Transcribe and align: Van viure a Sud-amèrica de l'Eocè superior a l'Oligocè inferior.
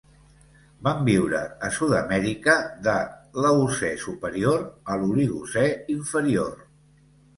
Van 0.85 1.03
viure 1.09 1.41
a 1.67 1.67
Sud-amèrica 1.75 2.55
de 2.89 2.95
l'Eocè 3.43 3.93
superior 4.07 4.67
a 4.95 4.99
l'Oligocè 5.03 5.67
inferior. 6.01 6.61